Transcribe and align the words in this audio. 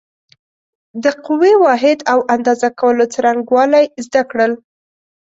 د 1.03 1.05
قوې 1.25 1.53
واحد 1.65 1.99
او 2.11 2.19
اندازه 2.35 2.69
کولو 2.79 3.05
څرنګوالی 3.13 3.85
زده 4.05 4.21
کړل. 4.31 4.51